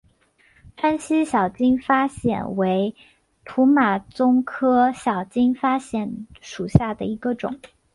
[0.75, 2.95] 川西小金发藓为
[3.45, 7.59] 土马鬃科小金发藓属下的一个种。